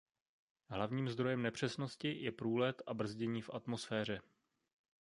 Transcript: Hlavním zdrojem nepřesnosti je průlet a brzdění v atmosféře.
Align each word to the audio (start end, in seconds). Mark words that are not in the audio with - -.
Hlavním 0.69 1.09
zdrojem 1.09 1.41
nepřesnosti 1.41 2.13
je 2.21 2.31
průlet 2.31 2.81
a 2.87 2.93
brzdění 2.93 3.41
v 3.41 3.49
atmosféře. 3.53 4.21